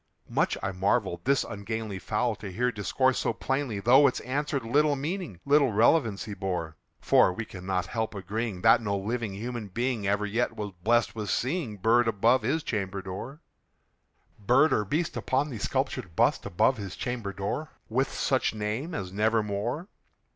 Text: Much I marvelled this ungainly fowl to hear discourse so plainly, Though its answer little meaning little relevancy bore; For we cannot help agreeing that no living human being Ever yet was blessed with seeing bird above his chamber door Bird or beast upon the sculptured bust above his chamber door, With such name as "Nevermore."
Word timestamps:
Much 0.29 0.57
I 0.63 0.71
marvelled 0.71 1.25
this 1.25 1.43
ungainly 1.43 1.99
fowl 1.99 2.35
to 2.37 2.51
hear 2.51 2.71
discourse 2.71 3.19
so 3.19 3.33
plainly, 3.33 3.79
Though 3.79 4.07
its 4.07 4.19
answer 4.21 4.59
little 4.59 4.95
meaning 4.95 5.39
little 5.45 5.71
relevancy 5.71 6.33
bore; 6.33 6.75
For 6.99 7.31
we 7.31 7.45
cannot 7.45 7.85
help 7.85 8.15
agreeing 8.15 8.63
that 8.63 8.81
no 8.81 8.97
living 8.97 9.35
human 9.35 9.67
being 9.67 10.07
Ever 10.07 10.25
yet 10.25 10.55
was 10.55 10.71
blessed 10.81 11.13
with 11.15 11.29
seeing 11.29 11.77
bird 11.77 12.07
above 12.07 12.41
his 12.41 12.63
chamber 12.63 13.03
door 13.03 13.41
Bird 14.39 14.73
or 14.73 14.85
beast 14.85 15.15
upon 15.15 15.51
the 15.51 15.59
sculptured 15.59 16.15
bust 16.15 16.47
above 16.47 16.77
his 16.77 16.95
chamber 16.95 17.31
door, 17.31 17.69
With 17.87 18.11
such 18.11 18.55
name 18.55 18.95
as 18.95 19.11
"Nevermore." 19.11 19.87